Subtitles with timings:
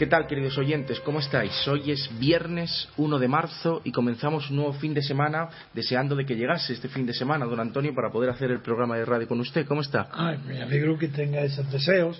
[0.00, 0.98] ¿Qué tal, queridos oyentes?
[1.00, 1.52] ¿Cómo estáis?
[1.68, 6.24] Hoy es viernes 1 de marzo y comenzamos un nuevo fin de semana deseando de
[6.24, 9.28] que llegase este fin de semana, don Antonio, para poder hacer el programa de radio
[9.28, 9.66] con usted.
[9.66, 10.08] ¿Cómo está?
[10.10, 12.18] Ay, me alegro que tenga esos deseos.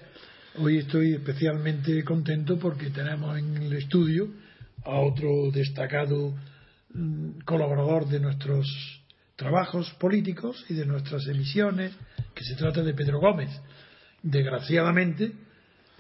[0.59, 4.29] Hoy estoy especialmente contento porque tenemos en el estudio
[4.85, 6.35] a otro destacado
[6.93, 8.69] mm, colaborador de nuestros
[9.37, 11.93] trabajos políticos y de nuestras emisiones,
[12.35, 13.49] que se trata de Pedro Gómez.
[14.23, 15.33] Desgraciadamente,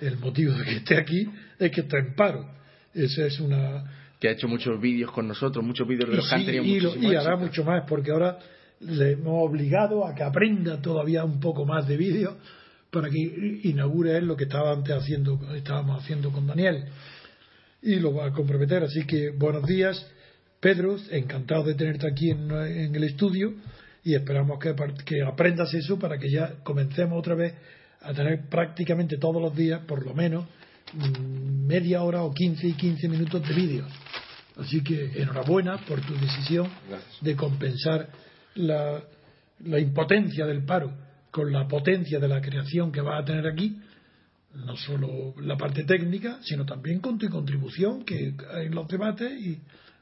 [0.00, 1.26] el motivo de que esté aquí
[1.58, 2.46] es que está en paro.
[2.94, 3.84] Esa es una.
[4.18, 6.80] Que ha hecho muchos vídeos con nosotros, muchos vídeos de los que han tenido y,
[6.80, 8.38] lo- y hará mucho más, porque ahora
[8.80, 12.34] le hemos obligado a que aprenda todavía un poco más de vídeos
[12.90, 13.18] para que
[13.64, 16.84] inaugure él lo que estaba antes haciendo, estábamos haciendo con Daniel.
[17.82, 18.82] Y lo va a comprometer.
[18.82, 20.06] Así que buenos días,
[20.60, 20.96] Pedro.
[21.10, 23.54] Encantado de tenerte aquí en, en el estudio
[24.04, 24.74] y esperamos que,
[25.04, 27.54] que aprendas eso para que ya comencemos otra vez
[28.02, 30.46] a tener prácticamente todos los días, por lo menos,
[30.92, 33.90] mm, media hora o 15 y 15 minutos de vídeos.
[34.56, 36.68] Así que enhorabuena por tu decisión
[37.20, 38.08] de compensar
[38.54, 39.02] la,
[39.64, 40.92] la impotencia del paro
[41.30, 43.80] con la potencia de la creación que vas a tener aquí,
[44.54, 49.32] no solo la parte técnica, sino también con tu contribución que hay en los debates
[49.40, 49.58] y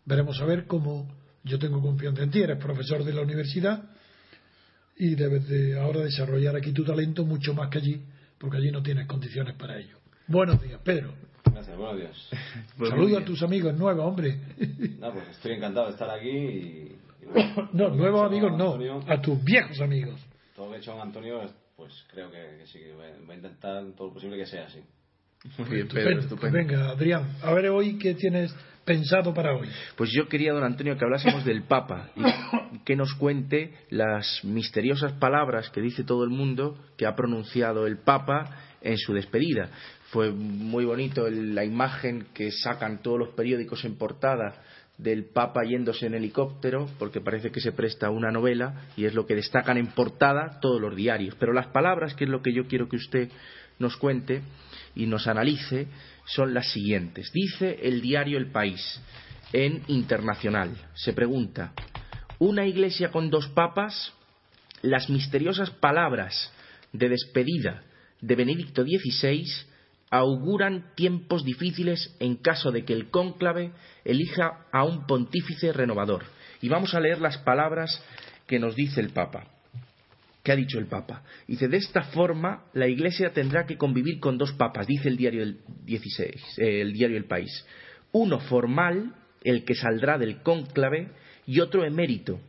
[0.07, 1.07] veremos a ver cómo
[1.45, 3.85] yo tengo confianza en ti, eres profesor de la universidad
[4.99, 8.03] y debes de ahora desarrollar aquí tu talento mucho más que allí,
[8.39, 9.97] porque allí no tienes condiciones para ello.
[10.27, 11.13] Buenos días, Pedro.
[11.53, 12.29] Gracias, buenos días.
[12.77, 14.39] Pues Saluda a tus amigos nuevos, hombre.
[15.01, 16.97] No, pues estoy encantado de estar aquí y...
[17.23, 20.21] y bueno, No, nuevos amigos no, Antonio- a tus viejos amigos.
[20.55, 21.41] Todo lo que ha hecho Antonio,
[21.77, 24.47] pues creo que, que sí, que voy a- voy a intentar todo lo posible que
[24.47, 24.81] sea así.
[25.59, 26.21] Muy bien, Pedro, Estupendo.
[26.21, 26.41] estupendo.
[26.41, 28.53] Pues venga, Adrián, a ver hoy qué tienes
[28.89, 29.69] pensado para hoy.
[29.97, 32.09] Pues yo quería, don Antonio, que hablásemos del Papa
[32.73, 37.87] y que nos cuente las misteriosas palabras que dice todo el mundo que ha pronunciado
[37.87, 38.51] el Papa
[38.81, 39.69] en su despedida.
[40.11, 44.55] Fue muy bonito el- la imagen que sacan todos los periódicos en portada
[44.97, 49.27] del Papa yéndose en helicóptero, porque parece que se presta una novela y es lo
[49.27, 51.37] que destacan en portada todos los diarios.
[51.39, 53.29] Pero las palabras, que es lo que yo quiero que usted
[53.79, 54.41] nos cuente
[54.97, 55.87] y nos analice,
[56.29, 57.31] son las siguientes.
[57.33, 59.01] Dice el diario El País
[59.53, 60.77] en Internacional.
[60.95, 61.73] Se pregunta,
[62.39, 64.13] ¿una iglesia con dos papas?
[64.83, 66.53] Las misteriosas palabras
[66.93, 67.83] de despedida
[68.21, 69.45] de Benedicto XVI
[70.11, 73.73] auguran tiempos difíciles en caso de que el cónclave
[74.05, 76.25] elija a un pontífice renovador.
[76.61, 78.03] Y vamos a leer las palabras
[78.47, 79.58] que nos dice el Papa.
[80.49, 81.25] ¿Qué ha dicho el Papa?
[81.47, 85.43] Dice, de esta forma la Iglesia tendrá que convivir con dos papas, dice el diario
[85.43, 87.67] El, 16, eh, el diario El País.
[88.13, 89.15] Uno formal,
[89.45, 91.11] el que saldrá del cónclave,
[91.45, 92.41] y otro emérito,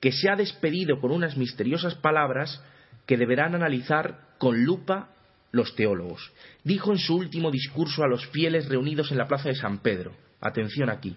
[0.00, 2.60] que se ha despedido con unas misteriosas palabras
[3.06, 5.10] que deberán analizar con lupa
[5.52, 6.32] los teólogos.
[6.64, 10.12] Dijo en su último discurso a los fieles reunidos en la plaza de San Pedro,
[10.40, 11.16] atención aquí,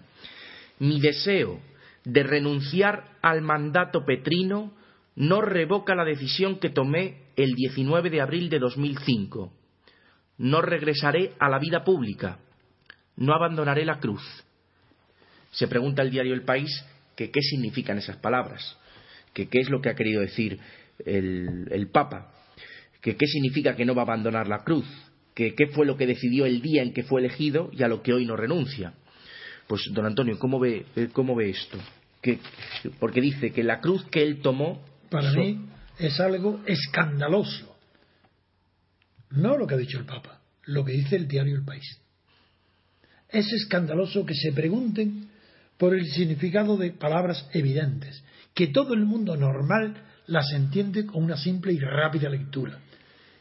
[0.78, 1.58] mi deseo
[2.04, 4.77] de renunciar al mandato petrino
[5.18, 9.52] no revoca la decisión que tomé el 19 de abril de 2005.
[10.38, 12.38] No regresaré a la vida pública.
[13.16, 14.22] No abandonaré la cruz.
[15.50, 16.70] Se pregunta el diario El País
[17.16, 18.78] que qué significan esas palabras,
[19.34, 20.60] que qué es lo que ha querido decir
[21.04, 22.30] el, el Papa,
[23.00, 24.86] que qué significa que no va a abandonar la cruz,
[25.34, 28.04] que qué fue lo que decidió el día en que fue elegido y a lo
[28.04, 28.94] que hoy no renuncia.
[29.66, 31.76] Pues, don Antonio, ¿cómo ve, eh, cómo ve esto?
[32.22, 32.38] Que,
[33.00, 34.80] porque dice que la cruz que él tomó.
[35.10, 35.66] Para mí
[35.98, 37.76] es algo escandaloso.
[39.30, 42.00] No lo que ha dicho el Papa, lo que dice el diario El País.
[43.28, 45.28] Es escandaloso que se pregunten
[45.76, 48.22] por el significado de palabras evidentes,
[48.54, 52.78] que todo el mundo normal las entiende con una simple y rápida lectura.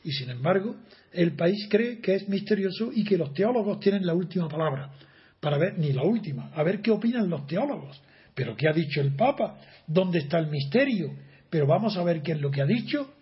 [0.03, 0.75] Y sin embargo,
[1.11, 4.91] el país cree que es misterioso y que los teólogos tienen la última palabra
[5.39, 8.01] para ver, ni la última, a ver qué opinan los teólogos.
[8.33, 9.59] Pero ¿qué ha dicho el Papa?
[9.87, 11.13] ¿Dónde está el misterio?
[11.49, 13.13] Pero vamos a ver qué es lo que ha dicho.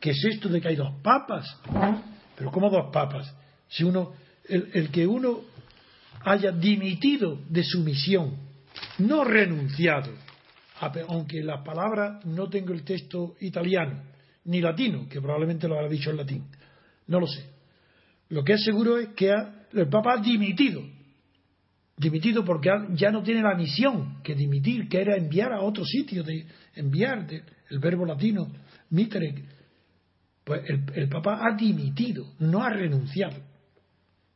[0.00, 1.44] ¿Qué es esto de que hay dos papas?
[2.36, 3.34] Pero ¿cómo dos papas?
[3.68, 4.12] Si uno,
[4.48, 5.40] el, el que uno
[6.22, 8.36] haya dimitido de su misión,
[8.98, 10.12] no renunciado,
[11.08, 14.02] aunque la palabra no tengo el texto italiano,
[14.44, 16.44] ni latino, que probablemente lo habrá dicho en latín,
[17.06, 17.44] no lo sé.
[18.28, 19.32] Lo que es seguro es que
[19.72, 20.82] el Papa ha dimitido
[21.96, 26.22] dimitido porque ya no tiene la misión que dimitir, que era enviar a otro sitio,
[26.22, 27.26] de enviar,
[27.70, 28.48] el verbo latino,
[28.90, 29.34] mitere.
[30.44, 33.36] Pues el, el Papa ha dimitido, no ha renunciado,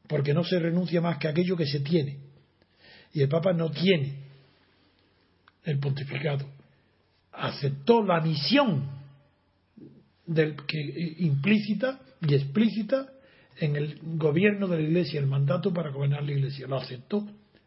[0.09, 2.19] porque no se renuncia más que aquello que se tiene.
[3.13, 4.15] Y el Papa no tiene
[5.65, 6.47] el pontificado.
[7.33, 8.89] Aceptó la misión
[10.27, 13.09] del, que, implícita y explícita
[13.59, 16.67] en el gobierno de la Iglesia, el mandato para gobernar la Iglesia.
[16.67, 17.27] Lo aceptó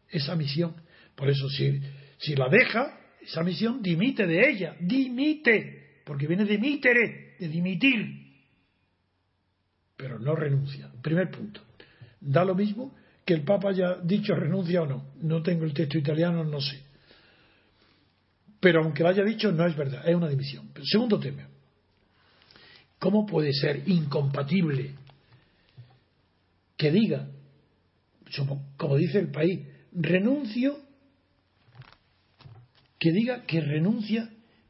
[0.09, 0.75] esa misión.
[1.15, 1.79] Por eso, si,
[2.17, 8.23] si la deja, esa misión, dimite de ella, dimite, porque viene de mitere, de dimitir,
[9.95, 10.91] pero no renuncia.
[11.01, 11.61] Primer punto.
[12.19, 12.93] Da lo mismo
[13.25, 15.05] que el Papa haya dicho renuncia o no.
[15.21, 16.81] No tengo el texto italiano, no sé.
[18.59, 20.69] Pero aunque lo haya dicho, no es verdad, es una dimisión.
[20.83, 21.47] segundo tema.
[22.99, 24.95] ¿Cómo puede ser incompatible
[26.77, 27.27] que diga,
[28.77, 29.61] como dice el país,
[29.91, 30.77] renuncio,
[33.03, 34.29] que diga que renuncia,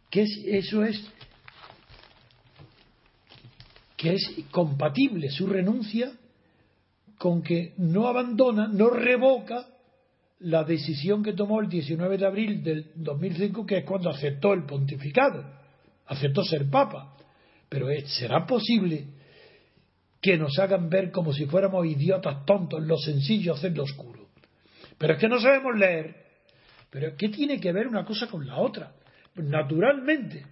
[0.10, 1.00] que eso es
[3.96, 6.12] que es compatible su renuncia
[7.20, 9.68] con que no abandona, no revoca
[10.40, 14.66] la decisión que tomó el 19 de abril del 2005, que es cuando aceptó el
[14.66, 15.46] pontificado,
[16.08, 17.16] aceptó ser papa.
[17.70, 19.06] Pero ¿será posible
[20.20, 24.28] que nos hagan ver como si fuéramos idiotas tontos, lo sencillo hacer lo oscuro?
[24.98, 26.23] Pero es que no sabemos leer.
[26.94, 28.94] Pero ¿qué tiene que ver una cosa con la otra?
[29.36, 30.46] Naturalmente,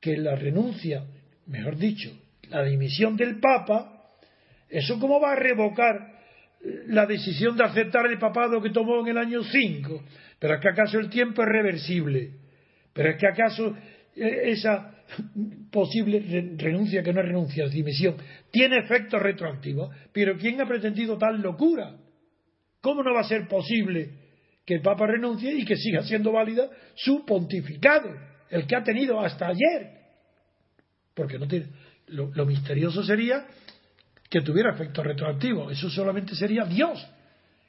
[0.00, 1.04] que la renuncia,
[1.48, 2.10] mejor dicho,
[2.48, 4.06] la dimisión del Papa,
[4.70, 6.18] ¿eso cómo va a revocar
[6.86, 10.02] la decisión de aceptar el papado que tomó en el año 5?
[10.38, 12.30] Pero es que acaso el tiempo es reversible.
[12.94, 13.76] Pero es que acaso
[14.16, 14.94] eh, esa
[15.70, 18.16] posible renuncia que no es renuncia, dimisión,
[18.50, 19.94] tiene efectos retroactivos.
[20.10, 21.96] Pero ¿quién ha pretendido tal locura?
[22.80, 24.21] ¿Cómo no va a ser posible
[24.64, 28.08] que el Papa renuncie y que siga siendo válida su pontificado,
[28.50, 30.00] el que ha tenido hasta ayer?
[31.14, 31.66] Porque no tiene,
[32.08, 33.46] lo, misterioso sería
[34.30, 35.72] que tuviera efectos retroactivos.
[35.72, 37.04] Eso solamente sería Dios,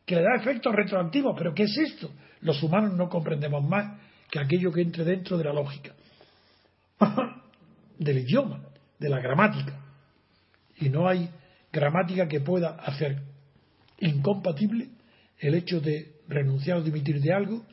[0.06, 1.36] que le da efectos retroactivos.
[1.38, 2.12] Pero ¿qué es esto?
[2.42, 5.94] Los humanos no comprendemos más que aquello que entre dentro de la lógica,
[7.98, 8.62] del idioma,
[9.00, 9.80] de la gramática.
[10.78, 11.30] Y no hay
[11.72, 13.22] gramática que pueda hacer
[14.00, 14.90] incompatible
[15.40, 17.66] el hecho de renunciar o dimitir de algo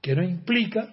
[0.00, 0.88] que no implica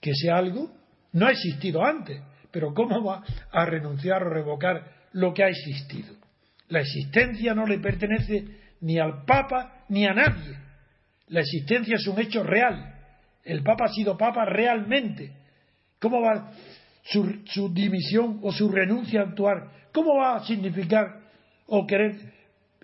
[0.00, 0.70] que sea algo
[1.12, 2.20] no ha existido antes.
[2.50, 6.14] Pero ¿cómo va a renunciar o revocar lo que ha existido?
[6.68, 8.44] La existencia no le pertenece
[8.80, 10.56] ni al Papa ni a nadie.
[11.28, 12.94] La existencia es un hecho real.
[13.44, 15.32] El Papa ha sido Papa realmente.
[15.98, 16.52] ¿Cómo va
[17.04, 19.88] su, su dimisión o su renuncia a actuar?
[19.92, 21.20] ¿Cómo va a significar
[21.66, 22.16] o querer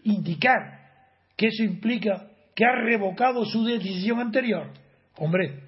[0.05, 0.81] indicar
[1.37, 4.69] que eso implica que ha revocado su decisión anterior.
[5.17, 5.61] Hombre,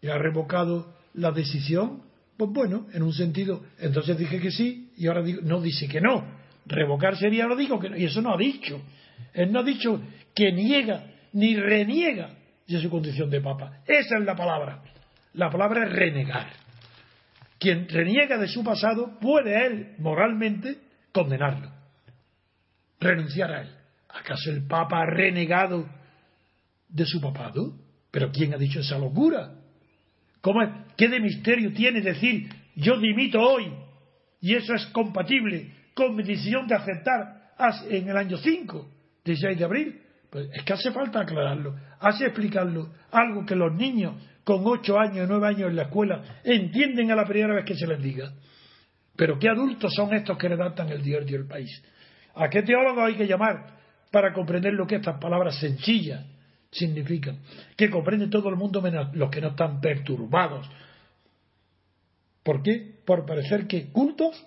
[0.00, 2.02] y ha revocado la decisión,
[2.36, 6.00] pues bueno, en un sentido, entonces dije que sí y ahora digo, no dice que
[6.00, 6.24] no.
[6.66, 8.80] Revocar sería lo digo que no, y eso no ha dicho.
[9.32, 10.00] Él no ha dicho
[10.34, 12.30] que niega ni reniega
[12.66, 13.80] de su condición de papa.
[13.86, 14.82] Esa es la palabra.
[15.34, 16.48] La palabra es renegar.
[17.58, 20.78] Quien reniega de su pasado puede él moralmente
[21.12, 21.70] condenarlo,
[23.00, 23.70] renunciar a él.
[24.08, 25.86] ¿Acaso el Papa ha renegado
[26.88, 27.74] de su papado?
[28.10, 29.52] ¿Pero quién ha dicho esa locura?
[30.40, 30.70] ¿Cómo es?
[30.96, 33.72] ¿Qué de misterio tiene decir yo dimito hoy
[34.40, 37.52] y eso es compatible con mi decisión de aceptar
[37.88, 38.88] en el año 5,
[39.24, 40.00] 16 de abril?
[40.30, 44.14] Pues es que hace falta aclararlo, hace explicarlo, algo que los niños
[44.44, 47.86] con 8 años, 9 años en la escuela entienden a la primera vez que se
[47.86, 48.32] les diga.
[49.16, 51.82] Pero ¿qué adultos son estos que redactan el diario del país?
[52.34, 53.76] ¿A qué teólogo hay que llamar
[54.12, 56.24] para comprender lo que estas palabras sencillas
[56.78, 57.38] significan?
[57.76, 60.68] Que comprende todo el mundo menos los que no están perturbados.
[62.42, 63.00] ¿Por qué?
[63.04, 64.44] Por parecer que cultos,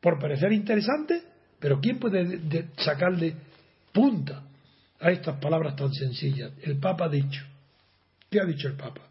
[0.00, 1.24] por parecer interesantes,
[1.58, 3.34] pero ¿quién puede sacarle
[3.92, 4.44] punta
[5.00, 6.52] a estas palabras tan sencillas?
[6.62, 7.42] El Papa ha dicho.
[8.30, 9.02] ¿Qué ha dicho el Papa?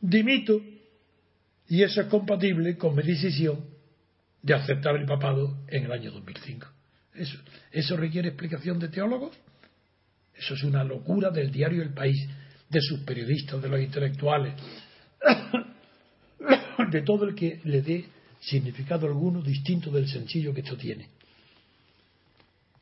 [0.00, 0.60] Dimito
[1.68, 3.64] y eso es compatible con mi decisión
[4.42, 6.66] de aceptar el papado en el año 2005.
[7.14, 7.38] Eso,
[7.70, 9.34] ¿Eso requiere explicación de teólogos?
[10.36, 12.28] Eso es una locura del diario El País,
[12.68, 14.54] de sus periodistas, de los intelectuales,
[16.90, 18.04] de todo el que le dé
[18.40, 21.08] significado alguno distinto del sencillo que esto tiene.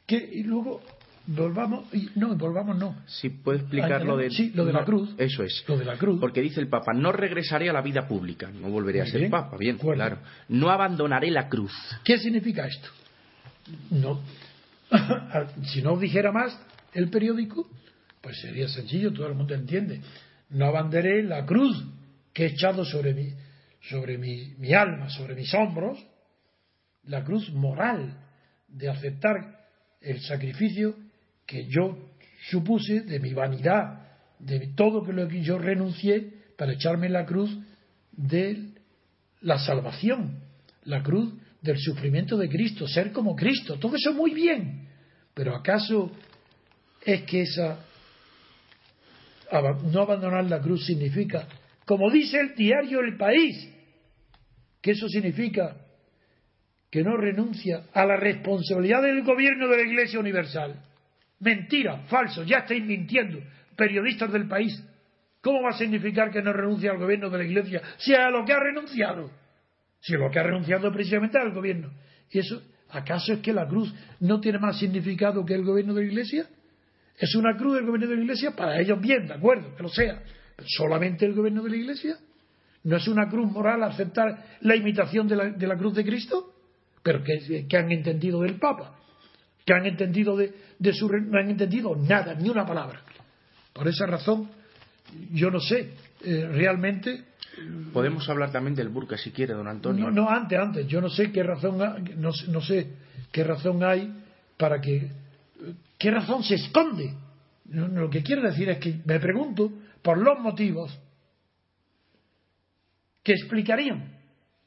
[0.07, 0.81] Que, y luego
[1.27, 2.97] volvamos, no, volvamos no.
[3.07, 5.15] Si puede explicar lo de, sí, lo de la cruz.
[5.19, 5.65] Eso es.
[5.69, 6.21] Lo de la cruz.
[6.21, 9.57] Porque dice el Papa, no regresaré a la vida pública, no volveré a ser Papa,
[9.59, 10.19] bien, claro.
[10.49, 11.73] No abandonaré la cruz.
[12.05, 12.89] ¿Qué significa esto?
[13.91, 14.21] No.
[15.73, 16.59] si no dijera más
[16.93, 17.69] el periódico,
[18.21, 20.01] pues sería sencillo, todo el mundo entiende.
[20.51, 21.85] No abanderé la cruz
[22.33, 23.33] que he echado sobre mi,
[23.89, 25.99] sobre mi, mi alma, sobre mis hombros,
[27.05, 28.19] la cruz moral
[28.69, 29.67] de aceptar
[30.01, 30.95] el sacrificio
[31.47, 32.11] que yo
[32.51, 34.07] supuse de mi vanidad,
[34.39, 37.57] de todo lo que yo renuncié para echarme la cruz
[38.13, 38.71] de
[39.41, 40.41] la salvación,
[40.85, 41.33] la cruz
[41.63, 44.89] del sufrimiento de Cristo, ser como Cristo, todo eso muy bien,
[45.35, 46.11] pero ¿acaso
[47.05, 47.87] es que esa
[49.93, 51.47] no abandonar la cruz significa,
[51.85, 53.69] como dice el diario El País,
[54.81, 55.77] que eso significa
[56.91, 60.83] que no renuncia a la responsabilidad del gobierno de la Iglesia Universal?
[61.41, 63.41] Mentira, falso, ya estáis mintiendo,
[63.77, 64.83] periodistas del país.
[65.41, 68.45] ¿Cómo va a significar que no renuncia al gobierno de la Iglesia si a lo
[68.45, 69.31] que ha renunciado?
[70.01, 71.91] Si lo que ha renunciado precisamente al gobierno.
[72.31, 76.03] ¿Y eso, acaso es que la cruz no tiene más significado que el gobierno de
[76.03, 76.47] la Iglesia?
[77.19, 79.89] Es una cruz del gobierno de la Iglesia para ellos bien, de acuerdo, que lo
[79.89, 80.23] sea.
[80.57, 82.17] Pero solamente el gobierno de la Iglesia.
[82.83, 86.55] ¿No es una cruz moral aceptar la imitación de la, cruz de Cristo?
[87.03, 89.01] Pero que han entendido del Papa
[89.65, 90.53] que han entendido de,
[90.93, 93.03] su no han entendido nada, ni una palabra.
[93.73, 94.49] Por esa razón,
[95.33, 95.93] yo no sé,
[96.25, 97.25] eh, realmente.
[97.93, 100.07] Podemos hablar también del burka si quiere, don Antonio.
[100.07, 100.87] No, no, antes, antes.
[100.87, 101.79] Yo no sé qué razón,
[102.17, 102.89] no, no sé
[103.31, 104.13] qué razón hay
[104.57, 105.11] para que,
[106.01, 107.15] qué razón se esconde.
[107.67, 109.71] Lo que quiero decir es que me pregunto
[110.03, 110.99] por los motivos
[113.23, 114.19] que explicarían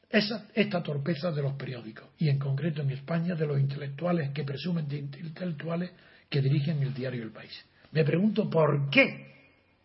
[0.09, 4.43] esa, esta torpeza de los periódicos, y en concreto en España de los intelectuales que
[4.43, 5.91] presumen de intelectuales
[6.29, 7.65] que dirigen el diario El País.
[7.91, 9.33] Me pregunto por qué,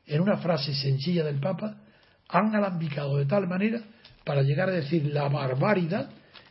[0.07, 1.79] en una frase sencilla del Papa,
[2.29, 3.81] han alambicado de tal manera
[4.23, 6.11] para llegar a decir la barbaridad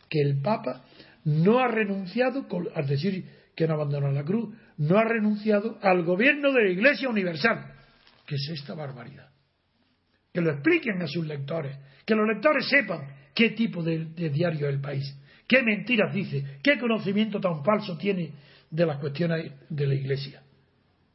[0.09, 0.83] que el Papa
[1.23, 3.25] no ha renunciado, al decir
[3.55, 7.73] que no abandona la cruz, no ha renunciado al gobierno de la Iglesia Universal.
[8.25, 9.29] ¿Qué es esta barbaridad?
[10.31, 14.73] Que lo expliquen a sus lectores, que los lectores sepan qué tipo de, diario es
[14.73, 15.17] el país,
[15.47, 18.31] qué mentiras dice, qué conocimiento tan falso tiene
[18.69, 20.43] de las cuestiones de la Iglesia.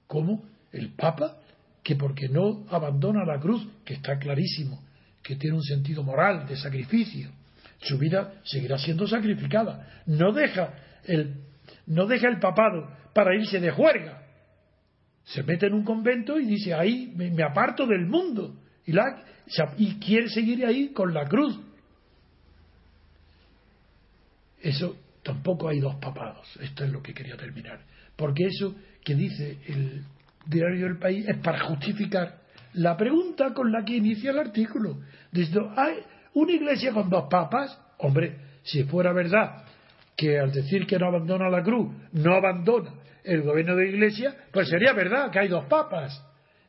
[0.07, 0.45] ¿Cómo?
[0.73, 1.39] El Papa,
[1.83, 4.83] que porque no abandona la cruz, que está clarísimo,
[5.23, 7.31] que tiene un sentido moral de sacrificio,
[7.79, 10.03] su vida seguirá siendo sacrificada.
[10.07, 11.43] No deja el,
[11.87, 14.23] no deja el papado para irse de juerga.
[15.25, 18.57] Se mete en un convento y dice, ahí me, aparto del mundo.
[18.85, 19.23] Y, la,
[19.79, 21.59] y quiere seguir ahí con la cruz
[24.63, 26.49] eso tampoco hay dos papados.
[26.61, 27.81] Esto es lo que quería terminar.
[28.17, 30.05] Porque eso que dice el
[30.47, 32.41] diario del país es para justificar
[32.75, 35.01] la pregunta con la que inicia el artículo.
[35.31, 35.97] Dice, ¿hay
[36.35, 37.79] una iglesia con dos papas?
[37.99, 39.65] Hombre, si fuera verdad
[40.17, 42.93] que al decir que no abandona la cruz, no abandona
[43.25, 46.23] el gobierno de iglesia, pues sería verdad que hay dos papas.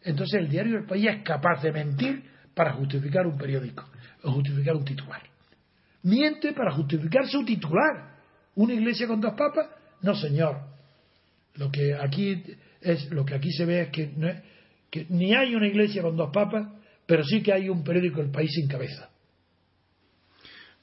[0.03, 3.89] Entonces el diario del país es capaz de mentir para justificar un periódico
[4.23, 5.33] o justificar un titular
[6.03, 8.13] miente para justificar su titular.
[8.55, 9.67] ¿Una iglesia con dos papas?
[10.01, 10.61] No, señor.
[11.55, 12.43] Lo que aquí
[12.81, 16.67] es lo que aquí se ve es que, ni hay una iglesia con dos papas
[17.05, 19.09] pero sí que hay un periódico El País sin cabeza.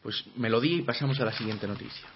[0.03, 2.07] Pues melodía y pasamos a la siguiente noticia.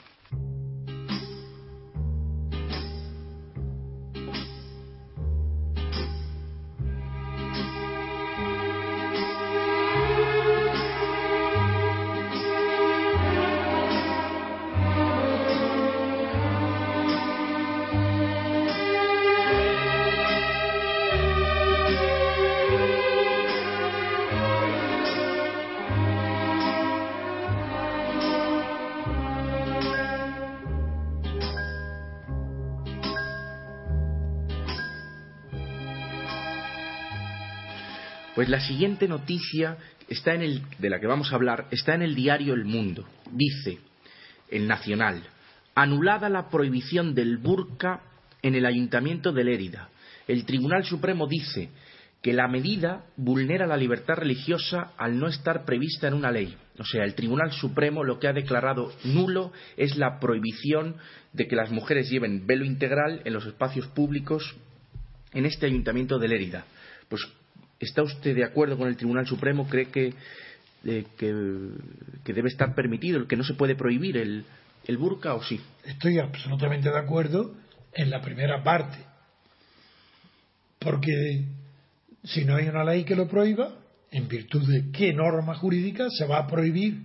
[38.45, 42.03] Pues la siguiente noticia está en el, de la que vamos a hablar está en
[42.03, 43.09] el diario El Mundo.
[43.33, 43.79] Dice,
[44.51, 45.23] el Nacional,
[45.75, 48.03] anulada la prohibición del burka
[48.43, 49.89] en el Ayuntamiento de Lérida.
[50.29, 51.71] El Tribunal Supremo dice
[52.21, 56.55] que la medida vulnera la libertad religiosa al no estar prevista en una ley.
[56.79, 60.97] O sea, el Tribunal Supremo lo que ha declarado nulo es la prohibición
[61.33, 64.55] de que las mujeres lleven velo integral en los espacios públicos
[65.33, 66.67] en este Ayuntamiento de Lérida.
[67.09, 67.27] Pues
[67.85, 69.69] ¿Está usted de acuerdo con el Tribunal Supremo?
[69.69, 70.15] ¿Cree que,
[70.85, 74.45] eh, que, debe estar permitido, que no se puede prohibir el,
[74.85, 75.61] el burka o sí?
[75.85, 77.55] Estoy absolutamente de acuerdo
[77.93, 78.99] en la primera parte.
[80.79, 81.45] Porque
[82.25, 83.77] si no hay una ley que lo prohíba,
[84.11, 87.03] ¿en virtud de qué norma jurídica se va a prohibir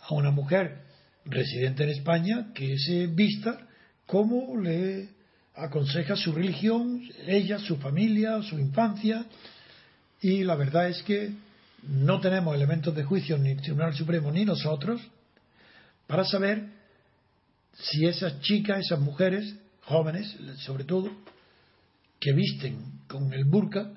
[0.00, 0.82] a una mujer
[1.24, 3.66] residente en España que se vista
[4.06, 5.10] como le
[5.54, 9.26] aconseja su religión, ella, su familia, su infancia,
[10.20, 11.32] y la verdad es que
[11.82, 15.00] no tenemos elementos de juicio ni el Tribunal Supremo ni nosotros
[16.06, 16.64] para saber
[17.74, 21.10] si esas chicas, esas mujeres, jóvenes sobre todo,
[22.18, 23.92] que visten con el burka,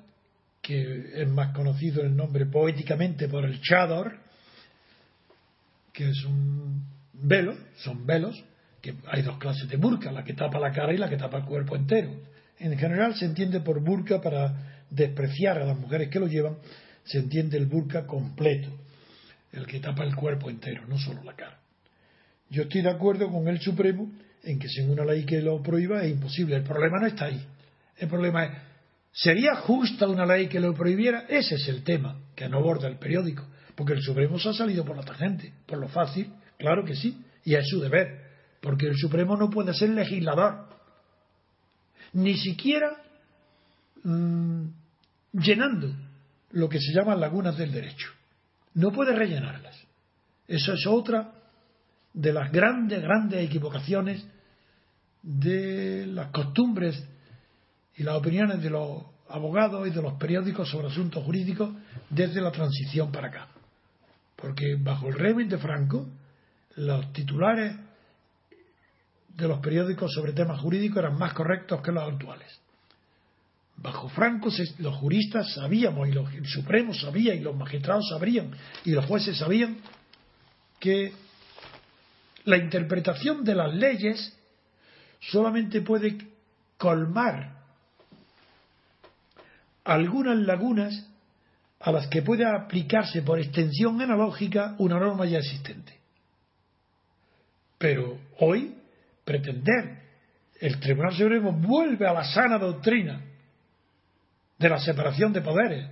[0.60, 4.16] que es más conocido el nombre poéticamente por el chador,
[5.92, 8.42] que es un velo, son velos,
[8.80, 11.38] que hay dos clases de burka, la que tapa la cara y la que tapa
[11.38, 12.14] el cuerpo entero.
[12.58, 16.56] En general se entiende por burka para despreciar a las mujeres que lo llevan,
[17.04, 18.70] se entiende el burka completo,
[19.52, 21.58] el que tapa el cuerpo entero, no solo la cara.
[22.50, 24.10] Yo estoy de acuerdo con el Supremo
[24.42, 26.56] en que sin una ley que lo prohíba es imposible.
[26.56, 27.42] El problema no está ahí.
[27.96, 28.50] El problema es,
[29.12, 31.24] ¿sería justa una ley que lo prohibiera?
[31.28, 33.46] Ese es el tema que no aborda el periódico.
[33.74, 37.18] Porque el Supremo se ha salido por la tangente, por lo fácil, claro que sí,
[37.44, 38.20] y es su deber.
[38.60, 40.68] Porque el Supremo no puede ser legislador.
[42.12, 42.98] Ni siquiera
[44.04, 44.66] mm,
[45.32, 45.94] llenando
[46.50, 48.08] lo que se llaman lagunas del derecho.
[48.74, 49.76] No puede rellenarlas.
[50.46, 51.32] Eso es otra
[52.12, 54.24] de las grandes, grandes equivocaciones
[55.22, 57.02] de las costumbres
[57.96, 61.70] y las opiniones de los abogados y de los periódicos sobre asuntos jurídicos
[62.10, 63.48] desde la transición para acá.
[64.36, 66.06] Porque bajo el régimen de Franco,
[66.76, 67.76] los titulares
[69.28, 72.61] de los periódicos sobre temas jurídicos eran más correctos que los actuales.
[73.82, 78.52] Bajo Franco los juristas sabíamos, y los, el Supremo sabía, y los magistrados sabrían,
[78.84, 79.78] y los jueces sabían,
[80.78, 81.12] que
[82.44, 84.36] la interpretación de las leyes
[85.20, 86.16] solamente puede
[86.76, 87.60] colmar
[89.84, 91.04] algunas lagunas
[91.80, 95.98] a las que puede aplicarse por extensión analógica una norma ya existente.
[97.78, 98.76] Pero hoy
[99.24, 100.02] pretender
[100.60, 103.31] el Tribunal Supremo vuelve a la sana doctrina
[104.62, 105.90] de la separación de poderes.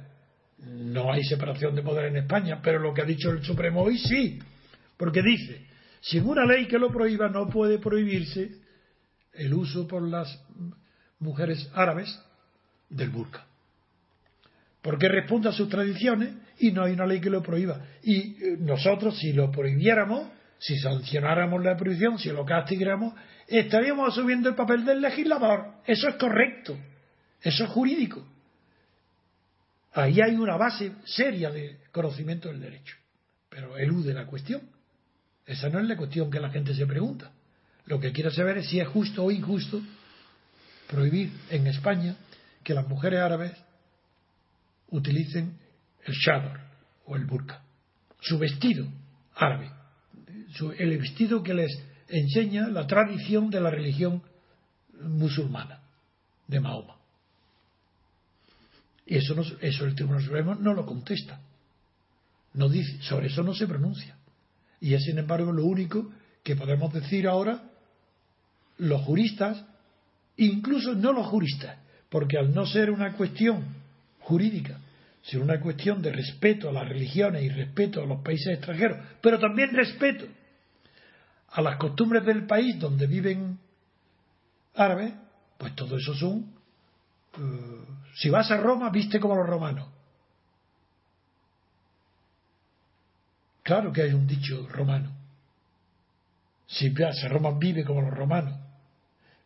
[0.59, 3.99] No hay separación de poderes en España, pero lo que ha dicho el Supremo hoy
[3.99, 4.39] sí,
[4.97, 5.67] porque dice,
[6.01, 8.51] sin una ley que lo prohíba no puede prohibirse
[9.33, 10.43] el uso por las
[11.19, 12.19] mujeres árabes
[12.89, 13.47] del burka.
[14.83, 17.81] Porque responde a sus tradiciones y no hay una ley que lo prohíba.
[18.03, 20.29] Y eh, nosotros, si lo prohibiéramos,
[20.59, 23.15] si sancionáramos la prohibición, si lo castigáramos,
[23.47, 25.75] estaríamos asumiendo el papel del legislador.
[25.87, 26.79] Eso es correcto.
[27.43, 28.27] Eso es jurídico.
[29.93, 32.97] Ahí hay una base seria de conocimiento del derecho,
[33.49, 34.63] pero elude la cuestión.
[35.47, 37.33] Esa no es la cuestión que la gente se pregunta.
[37.87, 39.81] Lo que quiere saber es si es justo o injusto
[40.87, 42.17] prohibir en España
[42.63, 43.53] que las mujeres árabes
[44.91, 45.59] utilicen
[46.05, 46.61] el shador
[47.07, 47.63] o el burka,
[48.21, 48.87] su vestido
[49.35, 49.71] árabe,
[50.79, 54.23] el vestido que les enseña la tradición de la religión
[55.01, 55.81] musulmana
[56.47, 57.00] de Mahoma.
[59.11, 61.41] Y eso, no, eso el Tribunal Supremo no lo contesta.
[62.55, 64.17] No dice, sobre eso no se pronuncia.
[64.81, 66.13] Y es, sin embargo, lo único
[66.45, 67.61] que podemos decir ahora
[68.79, 69.65] los juristas,
[70.37, 71.77] incluso no los juristas,
[72.09, 73.65] porque al no ser una cuestión
[74.21, 74.79] jurídica,
[75.23, 79.41] sino una cuestión de respeto a las religiones y respeto a los países extranjeros, pero
[79.41, 80.27] también respeto
[81.49, 83.59] a las costumbres del país donde viven
[84.77, 85.13] árabes,
[85.59, 86.60] pues todo eso son.
[87.39, 89.89] Eh, si vas a Roma, viste como los romanos.
[93.63, 95.11] Claro que hay un dicho romano.
[96.67, 98.59] Si vas a Roma, vive como los romanos.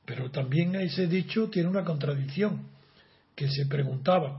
[0.04, 2.66] Pero también ese dicho tiene una contradicción,
[3.34, 4.38] que se preguntaban,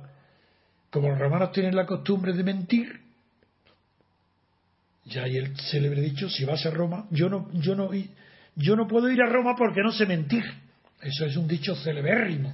[0.90, 3.02] como los romanos tienen la costumbre de mentir,
[5.06, 7.90] ya hay el célebre dicho, si vas a Roma, yo no, yo no,
[8.56, 10.44] yo no puedo ir a Roma porque no sé mentir.
[11.02, 12.54] Eso es un dicho celebérrimo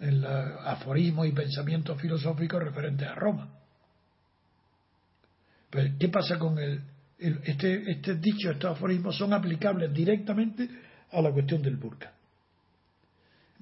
[0.00, 0.32] en los
[0.66, 3.48] aforismos y pensamientos filosóficos referentes a Roma.
[5.70, 6.80] Pero, ¿qué pasa con el,
[7.18, 10.68] el- este, este dicho, estos aforismos son aplicables directamente
[11.12, 12.12] a la cuestión del burka?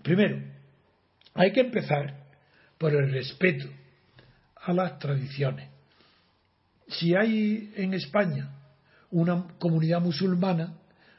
[0.03, 0.43] Primero,
[1.35, 2.25] hay que empezar
[2.79, 3.67] por el respeto
[4.57, 5.69] a las tradiciones.
[6.89, 8.51] Si hay en España
[9.11, 10.75] una comunidad musulmana,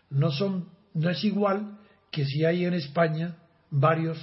[0.10, 1.78] no, son, no es igual
[2.12, 3.36] que si hay en España
[3.72, 4.18] varios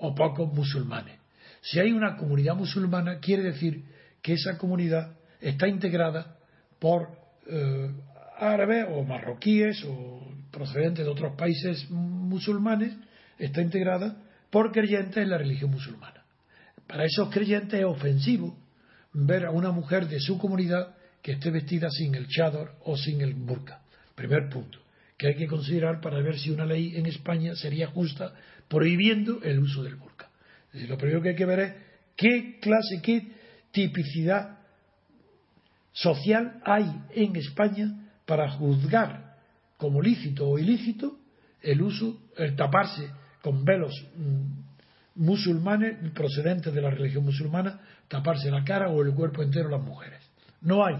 [0.00, 1.18] o pocos musulmanes.
[1.60, 3.84] Si hay una comunidad musulmana, quiere decir
[4.22, 6.36] que esa comunidad está integrada
[6.78, 7.08] por
[7.46, 7.90] eh,
[8.38, 12.94] árabes o marroquíes o procedentes de otros países musulmanes,
[13.38, 14.16] está integrada
[14.50, 16.24] por creyentes en la religión musulmana.
[16.86, 18.56] Para esos creyentes es ofensivo
[19.12, 23.20] ver a una mujer de su comunidad que esté vestida sin el chador o sin
[23.20, 23.82] el burka.
[24.14, 24.78] Primer punto,
[25.16, 28.32] que hay que considerar para ver si una ley en España sería justa
[28.68, 30.28] prohibiendo el uso del burka.
[30.72, 31.72] Lo primero que hay que ver es
[32.16, 33.32] qué clase, qué
[33.70, 34.58] tipicidad
[35.92, 39.36] social hay en España para juzgar
[39.76, 41.18] como lícito o ilícito
[41.62, 43.10] el uso, el taparse
[43.42, 49.42] con velos mm, musulmanes procedentes de la religión musulmana, taparse la cara o el cuerpo
[49.42, 50.20] entero las mujeres.
[50.60, 50.96] No hay.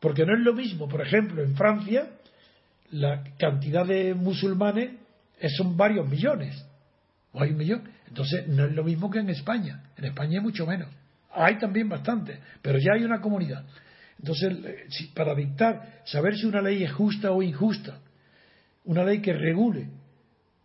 [0.00, 2.10] Porque no es lo mismo, por ejemplo, en Francia,
[2.90, 5.01] la cantidad de musulmanes es-
[5.50, 6.66] son varios millones.
[7.32, 7.88] O hay un millón.
[8.08, 9.82] Entonces, no es lo mismo que en España.
[9.96, 10.88] En España hay mucho menos.
[11.34, 13.64] Hay también bastante, pero ya hay una comunidad.
[14.18, 17.98] Entonces, eh, para dictar, saber si una ley es justa o injusta,
[18.84, 19.88] una ley que regule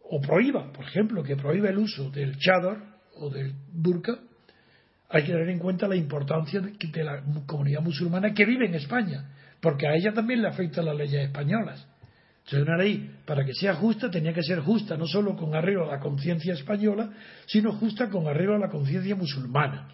[0.09, 2.81] o prohíba, por ejemplo, que prohíba el uso del chador
[3.15, 4.17] o del burka,
[5.09, 9.29] hay que tener en cuenta la importancia de la comunidad musulmana que vive en España,
[9.61, 11.87] porque a ella también le afectan las leyes españolas.
[12.47, 15.83] Entonces, una ley, para que sea justa, tenía que ser justa no solo con arreglo
[15.83, 17.11] a la conciencia española,
[17.45, 19.89] sino justa con arreglo a la conciencia musulmana.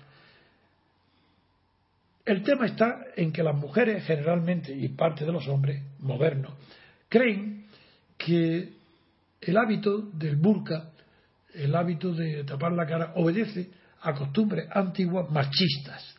[2.24, 6.54] El tema está en que las mujeres generalmente, y parte de los hombres modernos,
[7.10, 7.66] creen
[8.20, 8.70] que
[9.42, 10.92] el hábito del burka,
[11.56, 16.16] el hábito de tapar la cara, obedece a costumbres antiguas machistas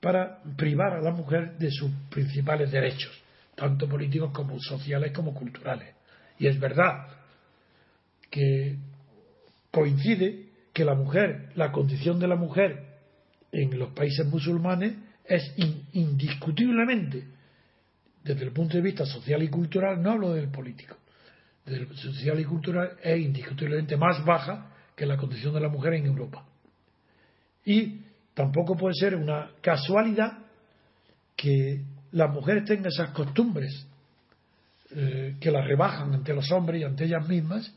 [0.00, 3.15] para privar a la mujer de sus principales derechos,
[3.56, 5.94] tanto políticos como sociales como culturales.
[6.38, 7.08] Y es verdad
[8.30, 8.76] que
[9.72, 12.84] coincide que la mujer, la condición de la mujer
[13.50, 17.24] en los países musulmanes es in- indiscutiblemente,
[18.22, 20.96] desde el punto de vista social y cultural, no hablo del político,
[21.64, 25.94] desde el social y cultural es indiscutiblemente más baja que la condición de la mujer
[25.94, 26.44] en Europa.
[27.64, 28.02] Y
[28.34, 30.38] tampoco puede ser una casualidad
[31.34, 31.82] que
[32.16, 33.86] las mujeres tengan esas costumbres
[34.90, 37.70] eh, que las rebajan ante los hombres y ante ellas mismas.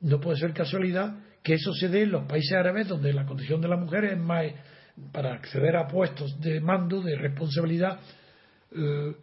[0.00, 3.60] No puede ser casualidad que eso se dé en los países árabes donde la condición
[3.60, 4.46] de la mujer es más
[5.12, 8.00] para acceder a puestos de mando, de responsabilidad,
[8.74, 9.14] eh,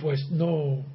[0.00, 0.86] pues no,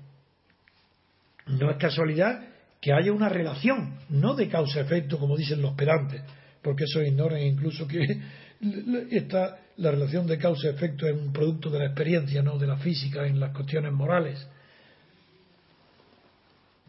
[1.47, 2.41] no es casualidad
[2.79, 6.21] que haya una relación, no de causa-efecto, como dicen los pedantes,
[6.61, 7.99] porque eso ignoran incluso que
[9.11, 13.25] esta, la relación de causa-efecto es un producto de la experiencia, no de la física
[13.25, 14.47] en las cuestiones morales.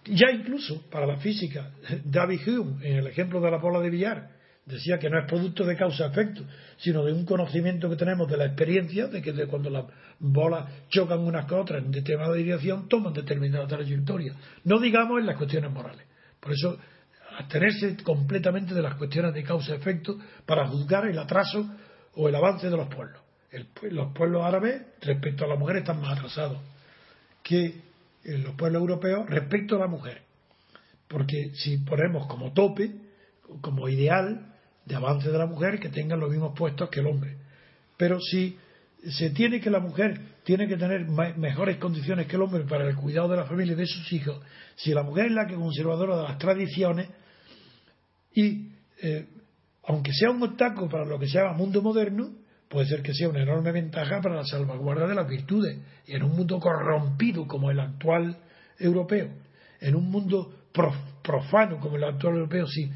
[0.04, 1.70] Ya incluso para la física,
[2.04, 4.30] David Hume, en el ejemplo de la bola de billar,
[4.66, 6.44] decía que no es producto de causa-efecto,
[6.76, 9.86] sino de un conocimiento que tenemos de la experiencia, de que de cuando las
[10.18, 14.34] bolas chocan unas con otras en determinada dirección, toman determinada trayectoria.
[14.64, 16.06] No digamos en las cuestiones morales.
[16.40, 16.78] Por eso,
[17.38, 21.70] abstenerse completamente de las cuestiones de causa-efecto para juzgar el atraso
[22.14, 23.20] o el avance de los pueblos.
[23.50, 26.58] El- los pueblos árabes, respecto a la mujer, están más atrasados
[27.42, 27.80] que
[28.24, 30.22] en los pueblos europeos respecto a la mujer.
[31.08, 32.92] Porque si ponemos como tope,
[33.60, 34.54] como ideal
[34.86, 37.36] de avance de la mujer, que tengan los mismos puestos que el hombre.
[37.96, 38.56] Pero si
[39.10, 42.96] se tiene que la mujer tiene que tener mejores condiciones que el hombre para el
[42.96, 44.40] cuidado de la familia y de sus hijos,
[44.76, 47.08] si la mujer es la que conservadora de las tradiciones
[48.34, 48.70] y
[49.02, 49.26] eh,
[49.84, 52.30] aunque sea un obstáculo para lo que se llama mundo moderno,
[52.68, 55.78] puede ser que sea una enorme ventaja para la salvaguarda de las virtudes.
[56.06, 58.36] Y en un mundo corrompido como el actual
[58.78, 59.28] europeo,
[59.80, 60.54] en un mundo
[61.22, 62.90] profano como el actual europeo, sí.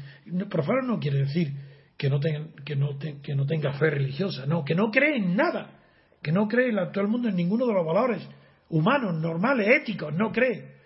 [0.49, 1.53] Profano no quiere decir
[1.97, 5.35] que no, tenga, que, no que no tenga fe religiosa, no, que no cree en
[5.35, 5.79] nada,
[6.21, 8.27] que no cree el actual mundo en ninguno de los valores
[8.69, 10.77] humanos, normales, éticos, no cree.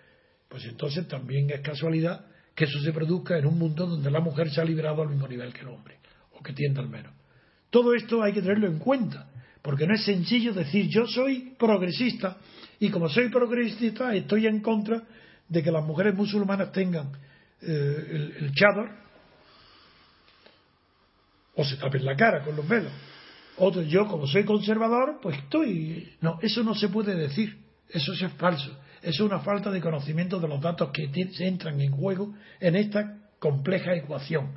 [0.48, 4.50] Pues entonces también es casualidad que eso se produzca en un mundo donde la mujer
[4.50, 5.98] se ha liberado al mismo nivel que el hombre,
[6.32, 7.12] o que tiende al menos.
[7.70, 9.30] Todo esto hay que tenerlo en cuenta,
[9.62, 12.36] porque no es sencillo decir yo soy progresista
[12.78, 15.02] y como soy progresista estoy en contra
[15.48, 17.12] de que las mujeres musulmanas tengan
[17.62, 18.90] eh, el, el chador
[21.54, 22.92] o se tapen la cara con los velos.
[23.58, 26.14] Otro, yo como soy conservador, pues estoy...
[26.20, 27.58] No, eso no se puede decir,
[27.90, 28.76] eso es falso.
[29.02, 31.10] Es una falta de conocimiento de los datos que
[31.40, 34.52] entran en juego en esta compleja ecuación.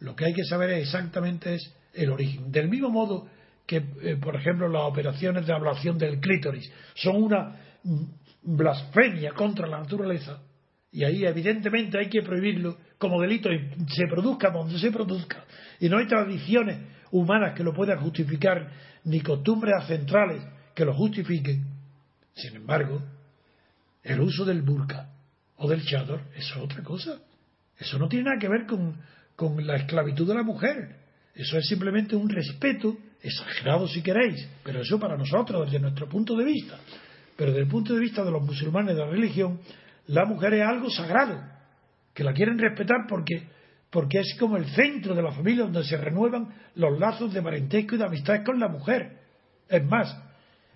[0.00, 2.52] Lo que hay que saber exactamente es el origen.
[2.52, 3.28] Del mismo modo
[3.66, 7.56] que, eh, por ejemplo, las operaciones de ablación del clítoris son una
[8.42, 10.40] blasfemia contra la naturaleza,
[10.92, 15.44] y ahí evidentemente hay que prohibirlo como delito y se produzca donde se produzca.
[15.80, 16.78] Y no hay tradiciones
[17.10, 18.70] humanas que lo puedan justificar,
[19.04, 20.42] ni costumbres centrales
[20.74, 21.64] que lo justifiquen.
[22.34, 23.00] Sin embargo,
[24.02, 25.10] el uso del burka
[25.56, 27.20] o del chador es otra cosa.
[27.78, 28.96] Eso no tiene nada que ver con,
[29.36, 30.96] con la esclavitud de la mujer.
[31.34, 36.36] Eso es simplemente un respeto, exagerado si queréis, pero eso para nosotros, desde nuestro punto
[36.36, 36.78] de vista.
[37.36, 39.60] Pero desde el punto de vista de los musulmanes de la religión,
[40.08, 41.42] la mujer es algo sagrado,
[42.12, 43.48] que la quieren respetar porque,
[43.90, 47.94] porque es como el centro de la familia donde se renuevan los lazos de parentesco
[47.94, 49.20] y de amistad con la mujer.
[49.68, 50.14] Es más,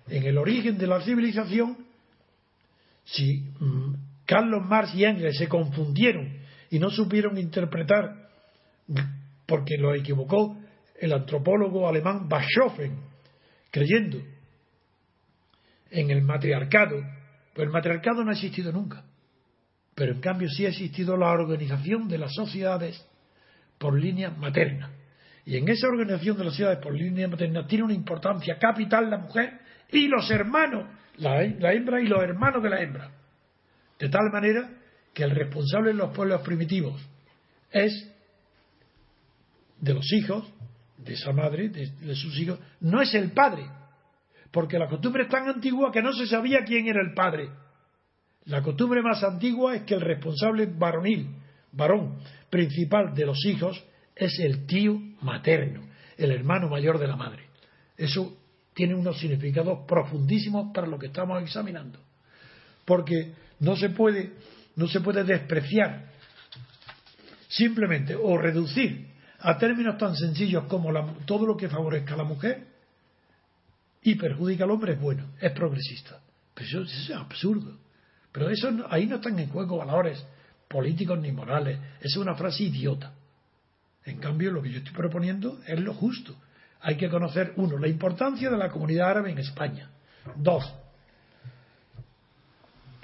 [0.07, 1.86] en el origen de la civilización,
[3.07, 3.93] si mm,
[4.25, 6.37] Carlos Marx y Engels se confundieron
[6.69, 8.29] y no supieron interpretar,
[9.45, 10.57] porque lo equivocó
[10.99, 12.97] el antropólogo alemán Baschofen,
[13.71, 14.17] creyendo
[15.91, 16.97] en el matriarcado,
[17.53, 19.05] pues el matriarcado no ha existido nunca.
[19.95, 23.03] Pero en cambio sí ha existido la organización de las sociedades
[23.77, 24.91] por línea materna.
[25.45, 29.19] Y en esa organización de las sociedades por línea materna tiene una importancia capital la
[29.19, 29.61] mujer
[29.91, 30.85] y los hermanos,
[31.17, 33.11] la, hembra y los hermanos de la hembra.
[33.99, 34.69] De tal manera
[35.13, 37.01] que el responsable en los pueblos primitivos
[37.71, 38.11] es
[39.79, 40.51] de los hijos,
[40.97, 43.63] de esa madre, de, sus hijos, no es el padre,
[44.51, 47.49] porque la costumbre es tan antigua que no se sabía quién era el padre.
[48.45, 51.27] La costumbre más antigua es que el responsable varonil,
[51.71, 52.19] varón
[52.49, 53.83] principal de los hijos,
[54.15, 57.43] es el tío materno, el hermano mayor de la madre.
[57.97, 58.37] Eso
[58.77, 61.97] tiene unos significados profundísimos para lo que estamos examinando.
[62.85, 64.33] Porque no se puede,
[64.75, 66.11] no se puede despreciar
[67.47, 69.07] simplemente o reducir
[69.39, 70.93] a términos tan sencillos como
[71.25, 72.67] todo lo que favorezca a la mujer
[74.03, 76.21] y perjudica al hombre es bueno, es progresista.
[76.53, 77.79] Pero eso es absurdo.
[78.31, 80.23] Pero eso, ahí no están en juego valores
[80.67, 81.79] políticos ni morales.
[81.99, 83.11] Es una frase idiota.
[84.05, 86.35] En cambio, lo que yo estoy proponiendo es lo justo.
[86.81, 89.89] Hay que conocer, uno, la importancia de la comunidad árabe en España.
[90.35, 90.63] Dos,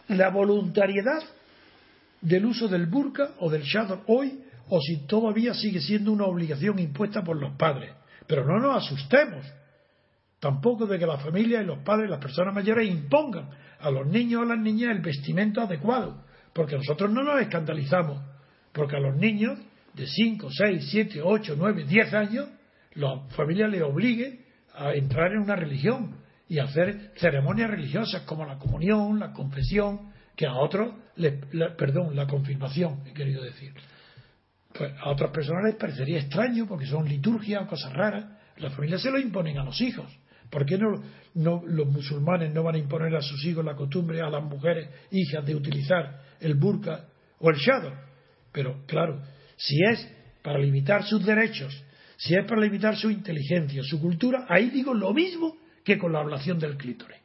[0.09, 1.23] la voluntariedad
[2.21, 6.79] del uso del burka o del shadow hoy, o si todavía sigue siendo una obligación
[6.79, 7.91] impuesta por los padres.
[8.27, 9.45] Pero no nos asustemos
[10.39, 14.41] tampoco de que la familia y los padres, las personas mayores impongan a los niños
[14.41, 18.21] o a las niñas el vestimento adecuado, porque nosotros no nos escandalizamos,
[18.71, 19.57] porque a los niños
[19.93, 22.49] de 5, 6, 7, 8, 9, 10 años,
[22.95, 24.39] la familia les obligue
[24.73, 26.15] a entrar en una religión
[26.47, 30.93] y hacer ceremonias religiosas como la comunión, la confesión, que a otros,
[31.77, 33.73] perdón, la confirmación, he querido decir.
[34.73, 38.25] Pues a otras personas les parecería extraño porque son liturgias o cosas raras.
[38.57, 40.11] Las familias se lo imponen a los hijos.
[40.49, 41.01] ¿Por qué no,
[41.65, 45.45] los musulmanes no van a imponer a sus hijos la costumbre, a las mujeres hijas,
[45.45, 47.05] de utilizar el burka
[47.39, 47.93] o el shadow?
[48.51, 49.21] Pero claro,
[49.55, 50.07] si es
[50.43, 51.83] para limitar sus derechos,
[52.17, 56.19] si es para limitar su inteligencia, su cultura, ahí digo lo mismo que con la
[56.19, 57.17] ablación del clítoris.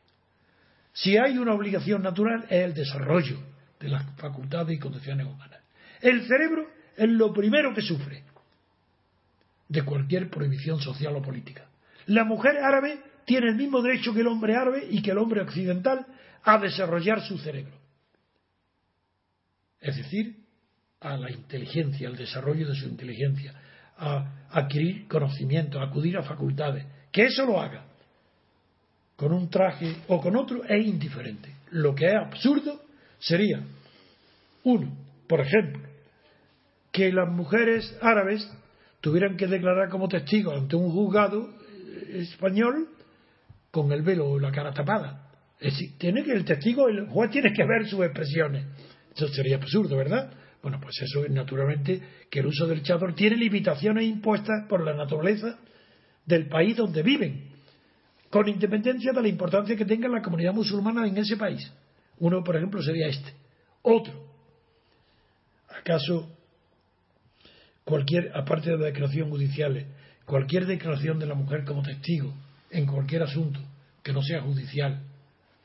[0.92, 3.38] Si hay una obligación natural es el desarrollo
[3.79, 5.61] de las facultades y condiciones humanas.
[6.01, 8.24] El cerebro es lo primero que sufre
[9.68, 11.66] de cualquier prohibición social o política.
[12.07, 15.42] La mujer árabe tiene el mismo derecho que el hombre árabe y que el hombre
[15.42, 16.07] occidental
[16.42, 17.77] a desarrollar su cerebro.
[19.81, 20.37] Es decir,
[21.01, 23.55] a la inteligencia, al desarrollo de su inteligencia,
[23.98, 26.87] a adquirir conocimiento, acudir a facultades.
[27.12, 27.84] Que eso lo haga
[29.16, 31.52] con un traje o con otro es indiferente.
[31.72, 32.80] Lo que es absurdo
[33.18, 33.61] sería,
[34.62, 35.82] uno, por ejemplo,
[36.92, 38.48] que las mujeres árabes
[39.00, 42.88] tuvieran que declarar como testigos ante un juzgado eh, español
[43.70, 45.30] con el velo o la cara tapada.
[45.61, 48.64] Es decir, tiene que el testigo, el juez tiene que ver sus expresiones.
[49.14, 50.30] Eso sería absurdo, ¿verdad?
[50.62, 54.94] Bueno, pues eso es naturalmente que el uso del chador tiene limitaciones impuestas por la
[54.94, 55.59] naturaleza
[56.27, 57.49] del país donde viven,
[58.29, 61.73] con independencia de la importancia que tenga la comunidad musulmana en ese país.
[62.18, 63.33] Uno, por ejemplo, sería este.
[63.83, 64.29] Otro.
[65.68, 66.29] ¿Acaso
[67.85, 69.87] cualquier, aparte de las declaraciones judiciales,
[70.25, 72.35] cualquier declaración de la mujer como testigo
[72.71, 73.61] en cualquier asunto
[74.03, 75.01] que no sea judicial,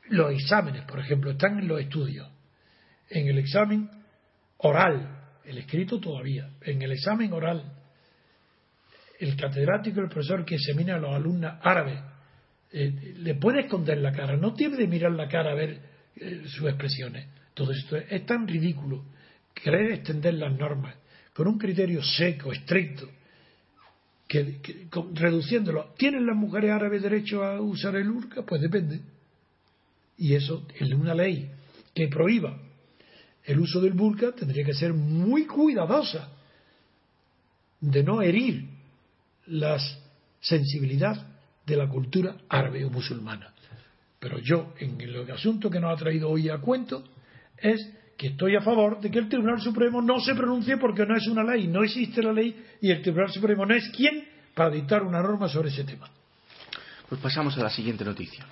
[0.08, 2.28] los exámenes, por ejemplo, están en los estudios.
[3.10, 3.90] En el examen
[4.68, 7.72] oral, el escrito todavía, en el examen oral,
[9.20, 12.00] el catedrático, el profesor que examina a los alumnos árabes,
[12.72, 15.80] eh, le puede esconder la cara, no tiene de mirar la cara a ver
[16.16, 17.26] eh, sus expresiones.
[17.54, 19.04] Todo esto es, tan ridículo
[19.54, 20.96] querer extender las normas
[21.32, 23.08] con un criterio seco, estricto,
[24.26, 24.60] que,
[25.12, 25.94] reduciéndolo.
[25.96, 28.42] ¿Tienen las mujeres árabes derecho a usar el urca?
[28.42, 29.00] Pues depende.
[30.16, 31.50] Y eso, en una ley
[31.94, 32.58] que prohíba
[33.44, 36.30] el uso del burka, tendría que ser muy cuidadosa
[37.80, 38.66] de no herir
[39.46, 39.78] la
[40.40, 41.26] sensibilidad
[41.66, 43.52] de la cultura árabe o musulmana.
[44.18, 47.04] Pero yo, en el asunto que nos ha traído hoy a cuento,
[47.58, 51.16] es que estoy a favor de que el Tribunal Supremo no se pronuncie porque no
[51.16, 54.70] es una ley, no existe la ley y el Tribunal Supremo no es quien para
[54.70, 56.08] dictar una norma sobre ese tema.
[57.08, 58.46] Pues pasamos a la siguiente noticia.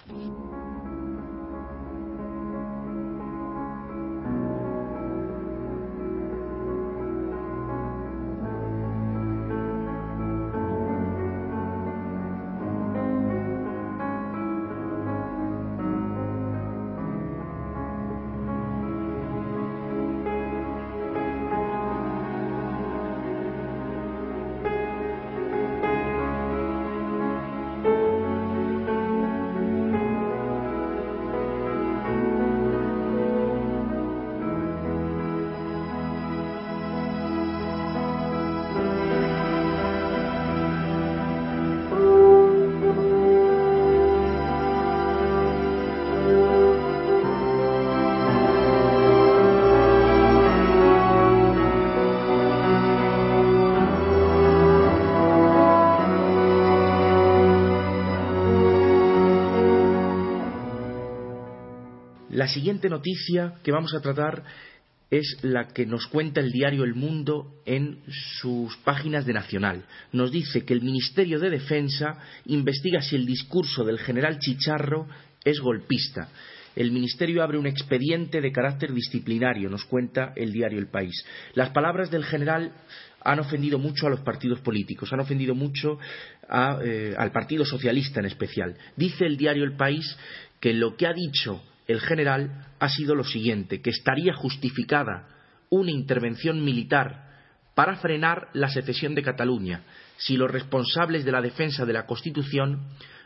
[62.42, 64.42] La siguiente noticia que vamos a tratar
[65.12, 68.00] es la que nos cuenta el diario El Mundo en
[68.40, 69.84] sus páginas de Nacional.
[70.10, 75.06] Nos dice que el Ministerio de Defensa investiga si el discurso del general Chicharro
[75.44, 76.30] es golpista.
[76.74, 81.24] El Ministerio abre un expediente de carácter disciplinario, nos cuenta el diario El País.
[81.54, 82.72] Las palabras del general
[83.20, 86.00] han ofendido mucho a los partidos políticos, han ofendido mucho
[86.82, 88.76] eh, al Partido Socialista en especial.
[88.96, 90.18] Dice el diario El País
[90.58, 95.28] que lo que ha dicho el general ha sido lo siguiente, que estaría justificada
[95.70, 97.30] una intervención militar
[97.74, 99.82] para frenar la secesión de Cataluña
[100.18, 102.82] si los responsables de la defensa de la Constitución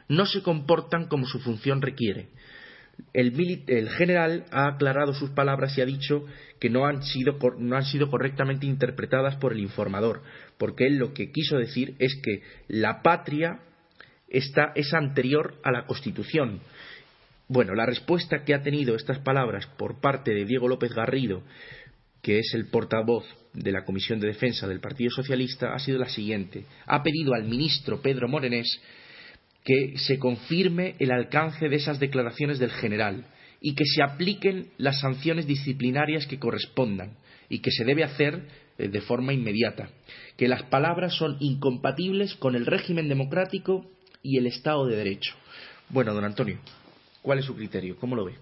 [0.09, 2.29] no se comportan como su función requiere.
[3.13, 6.25] El, general ha aclarado sus palabras y ha dicho
[6.59, 10.23] que no han, sido, no han sido correctamente interpretadas por el informador,
[10.57, 13.61] porque él lo que quiso decir es que la patria
[14.29, 16.61] está, es anterior a la Constitución
[17.49, 21.43] bueno, la respuesta que ha tenido estas palabras por parte de Diego López Garrido,
[22.23, 26.09] que es el portavoz de la Comisión de Defensa del Partido Socialista, ha sido la
[26.09, 26.65] siguiente.
[26.87, 28.81] Ha pedido al ministro Pedro Morenés
[29.65, 33.27] que se confirme el alcance de esas declaraciones del general
[33.61, 37.17] y que se apliquen las sanciones disciplinarias que correspondan
[37.49, 38.47] y que se debe hacer
[38.79, 39.91] eh, de forma inmediata,
[40.37, 43.91] que las palabras son incompatibles con el régimen democrático
[44.23, 45.35] y el Estado de Derecho.
[45.89, 46.59] Bueno, don Antonio,
[47.27, 47.97] ¿Cuál es su criterio?
[47.97, 48.37] ¿Cómo lo ve?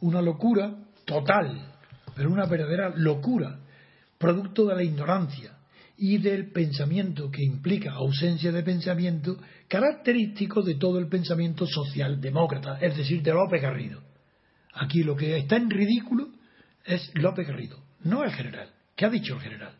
[0.00, 1.70] Una locura total,
[2.16, 3.58] pero una verdadera locura,
[4.16, 5.58] producto de la ignorancia
[5.98, 9.36] y del pensamiento que implica ausencia de pensamiento
[9.68, 14.00] característico de todo el pensamiento socialdemócrata, es decir, de López Garrido.
[14.76, 16.28] Aquí lo que está en ridículo
[16.86, 18.70] es López Garrido, no el general.
[18.96, 19.74] ¿Qué ha dicho el general?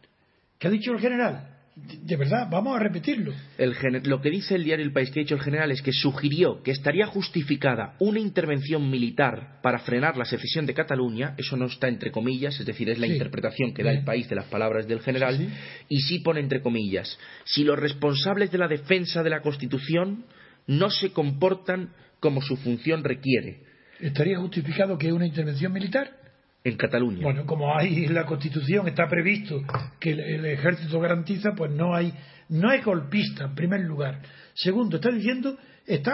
[0.58, 1.51] ¿Qué ha dicho el general?
[1.74, 3.32] De verdad, vamos a repetirlo.
[3.56, 6.62] lo que dice el diario El País que ha dicho el general es que sugirió
[6.62, 11.88] que estaría justificada una intervención militar para frenar la secesión de Cataluña, eso no está
[11.88, 15.00] entre comillas, es decir, es la interpretación que da el país de las palabras del
[15.00, 15.48] general,
[15.88, 20.26] y sí pone entre comillas, si los responsables de la defensa de la Constitución
[20.66, 23.62] no se comportan como su función requiere.
[23.98, 26.21] ¿Estaría justificado que una intervención militar?
[26.64, 27.22] En Cataluña.
[27.22, 29.62] Bueno, como hay la Constitución está previsto
[29.98, 32.12] que el, el ejército garantiza, pues no hay
[32.48, 34.20] no es golpista en primer lugar.
[34.54, 35.56] Segundo, está diciendo
[35.86, 36.12] está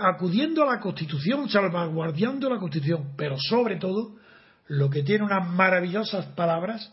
[0.00, 4.16] acudiendo a la Constitución, salvaguardando la Constitución, pero sobre todo
[4.68, 6.92] lo que tiene unas maravillosas palabras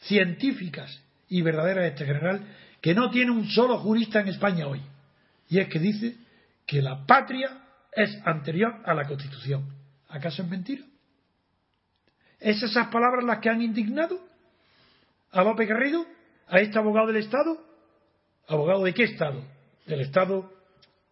[0.00, 2.46] científicas y verdaderas este general
[2.80, 4.82] que no tiene un solo jurista en España hoy.
[5.48, 6.16] Y es que dice
[6.66, 9.64] que la patria es anterior a la Constitución.
[10.08, 10.82] ¿Acaso es mentira?
[12.44, 14.20] ¿Es esas palabras las que han indignado
[15.32, 16.04] a López Garrido,
[16.46, 17.56] a este abogado del Estado?
[18.46, 19.42] ¿Abogado de qué Estado?
[19.86, 20.52] ¿Del Estado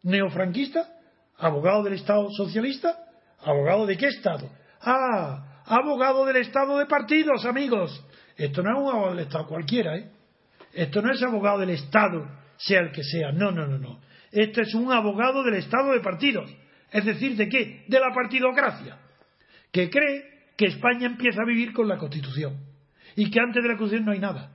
[0.03, 0.93] neofranquista?
[1.39, 2.99] ¿Abogado del Estado socialista?
[3.41, 4.51] ¿Abogado de qué Estado?
[4.83, 8.05] Ah, abogado del Estado de partidos, amigos.
[8.37, 10.11] Esto no es un abogado del Estado cualquiera, ¿eh?
[10.75, 12.29] Esto no es abogado del Estado,
[12.59, 13.33] sea el que sea.
[13.33, 14.03] No, no, no, no.
[14.31, 16.55] Este es un abogado del Estado de partidos.
[16.91, 17.85] Es decir, ¿de qué?
[17.89, 18.99] De la partidocracia.
[19.71, 22.57] Que cree que España empieza a vivir con la Constitución.
[23.17, 24.53] Y que antes de la Constitución no hay nada.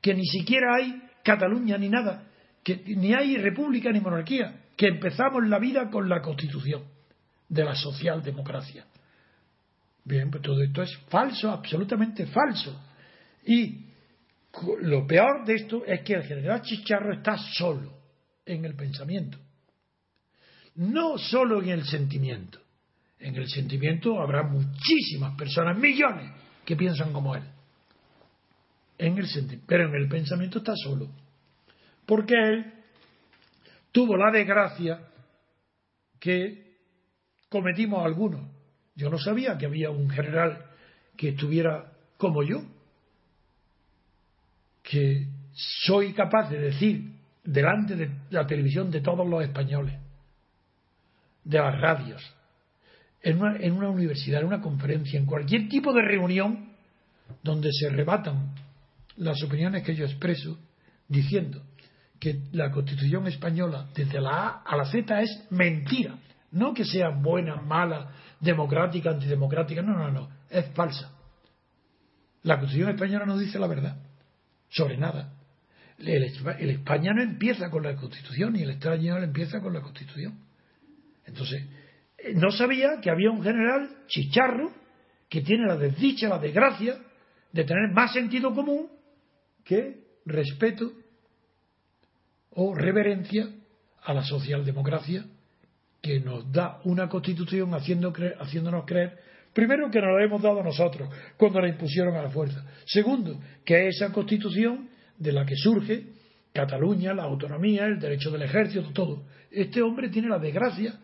[0.00, 2.24] Que ni siquiera hay Cataluña ni nada.
[2.62, 4.62] Que ni hay república ni monarquía.
[4.76, 6.84] Que empezamos la vida con la Constitución
[7.48, 8.86] de la socialdemocracia.
[10.04, 12.78] Bien, pues todo esto es falso, absolutamente falso.
[13.46, 13.86] Y
[14.82, 17.92] lo peor de esto es que el general Chicharro está solo
[18.44, 19.38] en el pensamiento.
[20.76, 22.63] No solo en el sentimiento.
[23.18, 26.30] En el sentimiento habrá muchísimas personas, millones,
[26.64, 27.42] que piensan como él.
[28.98, 31.08] En el pero en el pensamiento está solo.
[32.06, 32.72] Porque él
[33.92, 35.00] tuvo la desgracia
[36.20, 36.78] que
[37.48, 38.48] cometimos algunos.
[38.94, 40.66] Yo no sabía que había un general
[41.16, 42.62] que estuviera como yo,
[44.82, 47.12] que soy capaz de decir
[47.42, 49.98] delante de la televisión de todos los españoles,
[51.44, 52.22] de las radios,
[53.24, 56.68] en una, en una universidad, en una conferencia, en cualquier tipo de reunión
[57.42, 58.54] donde se rebatan
[59.16, 60.58] las opiniones que yo expreso,
[61.08, 61.62] diciendo
[62.20, 66.18] que la Constitución española, desde la A a la Z, es mentira.
[66.52, 71.10] No que sea buena, mala, democrática, antidemocrática, no, no, no, es falsa.
[72.42, 73.96] La Constitución española no dice la verdad
[74.68, 75.32] sobre nada.
[75.98, 76.24] El,
[76.58, 80.38] el España no empieza con la Constitución y el Estado español empieza con la Constitución.
[81.24, 81.64] Entonces,
[82.34, 84.70] no sabía que había un general chicharro
[85.28, 86.96] que tiene la desdicha, la desgracia
[87.52, 88.88] de tener más sentido común
[89.64, 90.92] que respeto
[92.50, 93.48] o reverencia
[94.02, 95.24] a la socialdemocracia
[96.00, 99.18] que nos da una constitución haciendo cre- haciéndonos creer,
[99.52, 102.64] primero, que nos la hemos dado nosotros cuando la impusieron a la fuerza.
[102.84, 106.12] Segundo, que esa constitución de la que surge
[106.52, 109.24] Cataluña, la autonomía, el derecho del ejército, todo.
[109.50, 110.94] Este hombre tiene la desgracia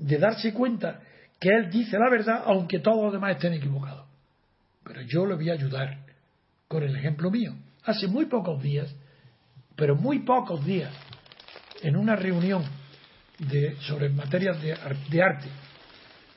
[0.00, 1.00] de darse cuenta
[1.38, 4.06] que él dice la verdad aunque todos los demás estén equivocados.
[4.82, 5.98] Pero yo le voy a ayudar
[6.66, 7.54] con el ejemplo mío.
[7.84, 8.94] Hace muy pocos días,
[9.76, 10.92] pero muy pocos días,
[11.82, 12.64] en una reunión
[13.38, 14.76] de, sobre materias de,
[15.10, 15.48] de arte,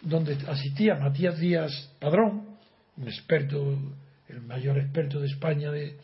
[0.01, 2.57] donde asistía Matías Díaz Padrón,
[2.97, 3.77] un experto,
[4.27, 5.97] el mayor experto de España de,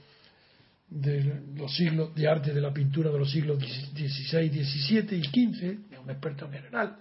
[0.90, 6.00] de los siglos de arte de la pintura de los siglos XVI, XVII y XV,
[6.02, 6.98] un experto en general,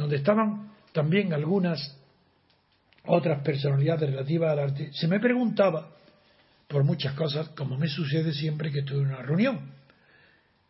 [0.00, 1.94] donde estaban también algunas
[3.04, 5.90] otras personalidades relativas al arte, se me preguntaba
[6.66, 9.60] por muchas cosas, como me sucede siempre que estoy en una reunión,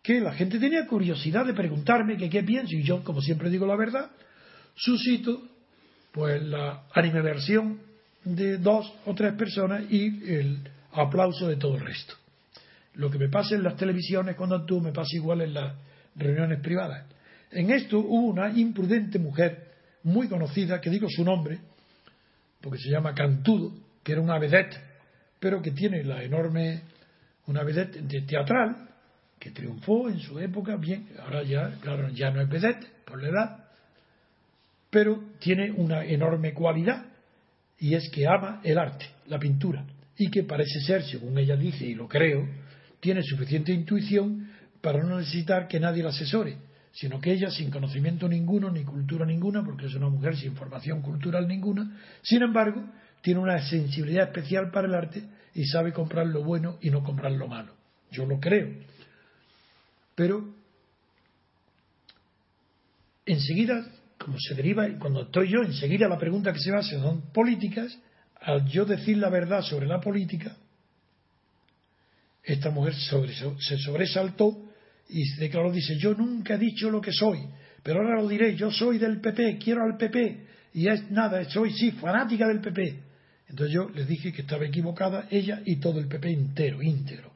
[0.03, 3.67] que la gente tenía curiosidad de preguntarme que qué pienso y yo, como siempre digo
[3.67, 4.11] la verdad,
[4.75, 5.43] suscito
[6.11, 7.79] pues la animadversión
[8.25, 10.59] de dos o tres personas y el
[10.93, 12.15] aplauso de todo el resto.
[12.95, 15.73] Lo que me pasa en las televisiones cuando actúo me pasa igual en las
[16.17, 17.07] reuniones privadas.
[17.51, 19.71] En esto hubo una imprudente mujer
[20.05, 21.59] muy conocida, que digo su nombre,
[22.61, 23.73] porque se llama Cantudo,
[24.03, 24.77] que era una vedette,
[25.39, 26.83] pero que tiene la enorme,
[27.47, 28.89] una vedette de teatral,
[29.39, 33.29] que triunfó en su época, bien, ahora ya, claro, ya no es vedette por la
[33.29, 33.65] edad,
[34.91, 37.07] pero tiene una enorme cualidad,
[37.79, 39.85] y es que ama el arte, la pintura,
[40.17, 42.47] y que parece ser, según ella dice, y lo creo,
[43.01, 44.51] tiene suficiente intuición
[44.83, 46.57] para no necesitar que nadie la asesore,
[46.93, 51.03] sino que ella, sin conocimiento ninguno, ni cultura ninguna, porque es una mujer sin formación
[51.03, 52.85] cultural ninguna, sin embargo,
[53.23, 55.23] tiene una sensibilidad especial para el arte
[55.55, 57.75] y sabe comprar lo bueno y no comprar lo malo.
[58.11, 58.69] Yo lo creo.
[60.15, 60.53] Pero
[63.25, 63.87] enseguida,
[64.19, 67.97] como se deriva, cuando estoy yo, enseguida la pregunta que se hace son políticas,
[68.41, 70.57] al yo decir la verdad sobre la política,
[72.43, 74.70] esta mujer se sobresaltó
[75.13, 77.41] y se declaró, dice, yo nunca he dicho lo que soy,
[77.83, 81.73] pero ahora lo diré, yo soy del PP, quiero al PP, y es nada, soy
[81.73, 83.11] sí, fanática del PP.
[83.49, 87.33] Entonces yo le dije que estaba equivocada ella y todo el PP entero, íntegro.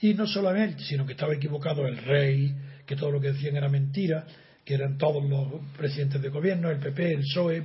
[0.00, 2.54] Y no solamente, sino que estaba equivocado el rey,
[2.86, 4.24] que todo lo que decían era mentira,
[4.64, 7.64] que eran todos los presidentes de gobierno, el PP, el PSOE,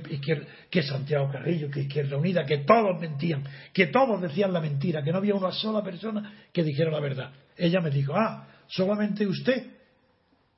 [0.68, 5.12] que Santiago Carrillo, que Izquierda Unida, que todos mentían, que todos decían la mentira, que
[5.12, 7.30] no había una sola persona que dijera la verdad.
[7.56, 9.66] Ella me dijo, ah, solamente usted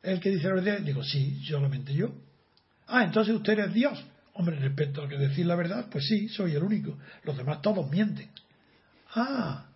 [0.03, 0.81] el que dice la verdad.
[0.81, 2.13] Digo, sí, solamente yo.
[2.87, 4.05] Ah, entonces usted es Dios.
[4.35, 6.97] Hombre, respecto a que decir la verdad, pues sí, soy el único.
[7.25, 8.31] Los demás todos mienten.
[9.15, 9.67] Ah,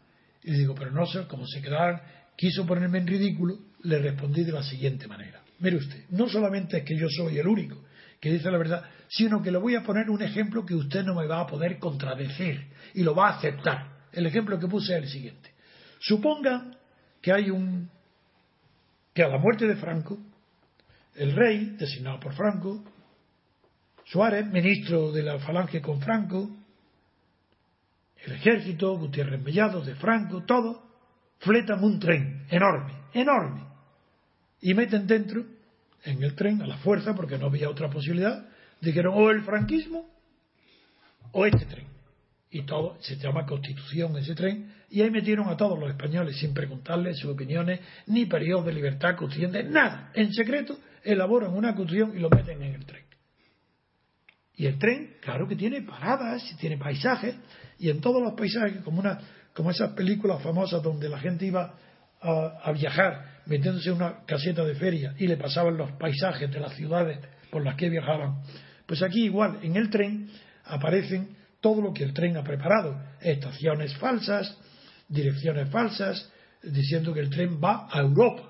[0.45, 2.01] y digo, pero no sé, como se quedaron,
[2.37, 5.43] quiso ponerme en ridículo, le respondí de la siguiente manera.
[5.59, 7.83] Mire usted, no solamente es que yo soy el único
[8.21, 11.15] que dice la verdad, sino que le voy a poner un ejemplo que usted no
[11.15, 13.89] me va a poder contradecir y lo va a aceptar.
[14.13, 15.51] El ejemplo que puse es el siguiente.
[15.99, 16.71] Suponga
[17.21, 17.91] que hay un
[19.13, 20.19] que a la muerte de Franco,
[21.15, 22.83] el rey, designado por Franco,
[24.05, 26.51] Suárez, ministro de la Falange con Franco,
[28.25, 30.83] el ejército, Gutiérrez Mellado de Franco, todo,
[31.39, 33.65] fletan un tren enorme, enorme,
[34.61, 35.45] y meten dentro,
[36.05, 38.49] en el tren, a la fuerza, porque no había otra posibilidad,
[38.81, 40.09] dijeron o el franquismo
[41.33, 41.87] o este tren.
[42.51, 46.53] Y todo se llama Constitución ese tren, y ahí metieron a todos los españoles sin
[46.53, 50.11] preguntarles sus opiniones, ni periodo de libertad constituyente, nada.
[50.13, 53.03] En secreto elaboran una constitución y lo meten en el tren.
[54.55, 57.35] Y el tren, claro que tiene paradas, tiene paisajes,
[57.79, 59.19] y en todos los paisajes, como, una,
[59.55, 61.75] como esas películas famosas donde la gente iba
[62.21, 66.75] a, viajar metiéndose en una caseta de feria y le pasaban los paisajes de las
[66.75, 67.19] ciudades
[67.51, 68.43] por las que viajaban.
[68.87, 70.29] Pues aquí igual, en el tren
[70.67, 74.59] aparecen todo lo que el tren ha preparado, estaciones falsas,
[75.13, 76.31] direcciones falsas,
[76.63, 78.43] diciendo que el tren va a Europa,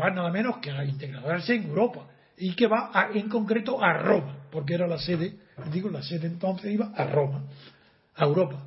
[0.00, 4.46] va nada menos que a integrarse en Europa y que va en concreto a Roma,
[4.50, 5.34] porque era la sede,
[5.72, 7.44] digo, la sede entonces iba a Roma,
[8.14, 8.62] a Europa.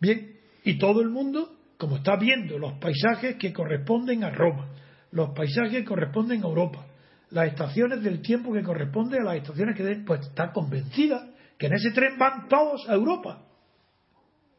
[0.00, 4.68] Bien, y todo el mundo, como está viendo los paisajes que corresponden a Roma,
[5.12, 6.86] los paisajes que corresponden a Europa,
[7.30, 11.28] las estaciones del tiempo que corresponden a las estaciones que pues está convencida
[11.58, 13.42] que en ese tren van todos a Europa.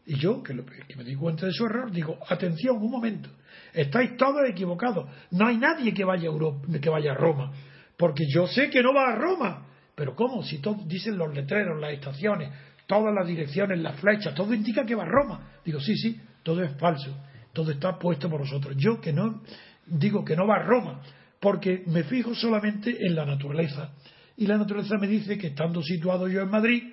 [0.05, 3.29] Y yo, que, me di cuenta de su error, digo, atención, un momento,
[3.73, 7.51] estáis todos equivocados, no hay nadie que vaya a, que vaya a Roma,
[7.95, 10.41] porque yo sé que no va a Roma, pero ¿cómo?
[10.43, 12.49] Si todos dicen los letreros, las estaciones,
[12.87, 15.51] todas las direcciones, las flechas, todo indica que va a Roma.
[15.63, 17.15] Digo, sí, sí, todo es falso,
[17.53, 18.75] todo está puesto por nosotros.
[18.77, 19.41] Yo que no
[19.85, 21.01] digo que no va a Roma,
[21.39, 23.91] porque me fijo solamente en la naturaleza.
[24.37, 26.83] Y la naturaleza me dice que estando situado yo en Madrid,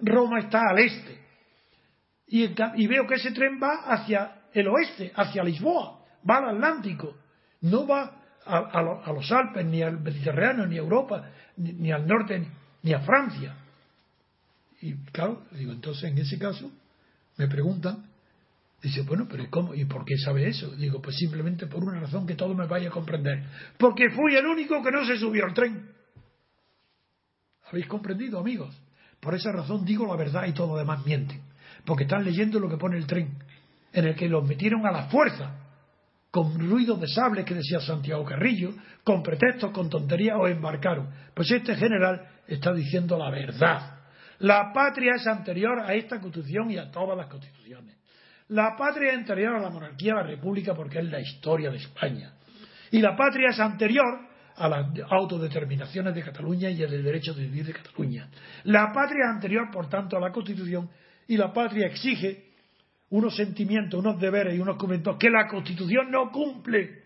[0.00, 1.23] Roma está al este
[2.26, 7.16] y, veo que ese tren va hacia el oeste, hacia Lisboa, va al Atlántico,
[7.62, 12.46] no va a, los Alpes, ni al Mediterráneo, ni a Europa, ni, al norte,
[12.82, 13.56] ni, a Francia.
[14.80, 16.70] Y claro, digo, entonces en ese caso
[17.36, 18.04] me preguntan,
[18.82, 19.74] dice, bueno, pero ¿cómo?
[19.74, 20.70] ¿Y por qué sabe eso?
[20.76, 23.44] Digo, pues simplemente por una razón que todo me vaya a comprender.
[23.78, 25.90] Porque fui el único que no se subió al tren.
[27.66, 28.74] ¿Habéis comprendido, amigos?
[29.20, 31.53] Por esa razón digo la verdad y todo lo demás mienten
[31.84, 33.38] porque están leyendo lo que pone el tren,
[33.92, 35.64] en el que los metieron a la fuerza,
[36.30, 38.74] con ruidos de sable que decía Santiago Carrillo,
[39.04, 41.08] con pretextos, con tonterías, o embarcaron.
[41.32, 44.00] Pues este general está diciendo la verdad.
[44.40, 47.96] La patria es anterior a esta constitución y a todas las constituciones.
[48.48, 51.76] La patria es anterior a la monarquía, a la república, porque es la historia de
[51.76, 52.32] España.
[52.90, 54.04] Y la patria es anterior
[54.56, 58.28] a las autodeterminaciones de Cataluña y el derecho de vivir de Cataluña.
[58.64, 60.90] La patria es anterior, por tanto, a la Constitución
[61.28, 62.44] y la patria exige
[63.10, 67.02] unos sentimientos, unos deberes y unos comentarios que la Constitución no cumple.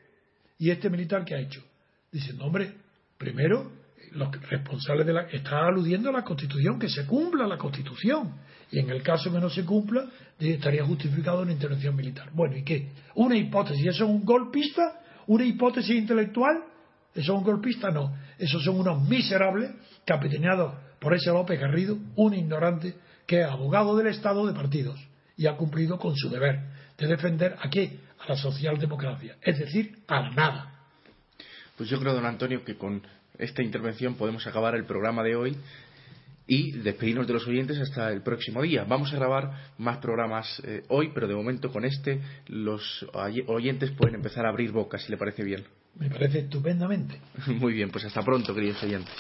[0.59, 1.62] ¿Y este militar qué ha hecho?
[2.11, 2.73] Diciendo, hombre,
[3.16, 3.71] primero,
[4.12, 5.23] los responsables de la.
[5.23, 8.35] está aludiendo a la Constitución, que se cumpla la Constitución.
[8.71, 10.07] Y en el caso que no se cumpla,
[10.39, 12.31] estaría justificado una intervención militar.
[12.33, 12.89] Bueno, ¿y qué?
[13.14, 13.87] Una hipótesis.
[13.87, 15.01] ¿Eso es un golpista?
[15.27, 16.64] ¿Una hipótesis intelectual?
[17.14, 17.91] ¿Eso es un golpista?
[17.91, 18.14] No.
[18.39, 19.73] Esos son unos miserables
[20.05, 22.95] capitaneados por ese López Garrido, un ignorante
[23.29, 24.99] que es abogado del Estado de partidos
[25.37, 26.61] y ha cumplido con su deber
[26.97, 28.01] de defender a qué?
[28.18, 30.81] A la socialdemocracia, es decir, a la nada.
[31.76, 33.03] Pues yo creo, don Antonio, que con
[33.39, 35.57] esta intervención podemos acabar el programa de hoy
[36.47, 38.85] y despedirnos de los oyentes hasta el próximo día.
[38.85, 43.07] Vamos a grabar más programas eh, hoy, pero de momento con este los
[43.47, 45.64] oyentes pueden empezar a abrir boca, si le parece bien.
[45.97, 47.20] Me parece estupendamente.
[47.47, 49.14] Muy bien, pues hasta pronto, queridos oyentes.